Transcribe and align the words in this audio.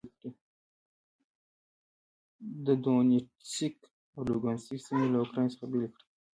د 2.65 2.67
دونیتسک 2.83 3.77
او 4.15 4.21
لوګانسک 4.29 4.79
سیمې 4.87 5.07
له 5.11 5.17
اوکراین 5.21 5.49
څخه 5.53 5.65
بېلې 5.71 5.87
کړې. 5.93 6.01